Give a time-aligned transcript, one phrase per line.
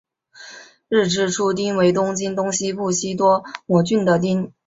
[0.89, 4.51] 日之出町为东京都西部西多摩郡的町。